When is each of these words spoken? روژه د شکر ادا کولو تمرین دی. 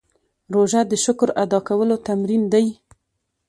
روژه 0.53 0.81
د 0.91 0.93
شکر 1.05 1.29
ادا 1.43 1.59
کولو 1.67 1.95
تمرین 2.07 2.43
دی. 2.53 2.67